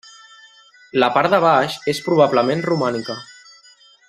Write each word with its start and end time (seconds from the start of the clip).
La 1.03 1.09
part 1.17 1.35
de 1.35 1.41
baix 1.45 1.77
és 1.95 2.01
probablement 2.09 2.67
romànica. 2.71 3.23